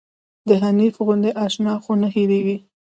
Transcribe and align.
د 0.47 0.49
حنيف 0.63 0.95
غوندې 1.05 1.31
اشنا 1.45 1.73
خو 1.83 1.91
نه 2.01 2.07
هيريږي 2.15 2.57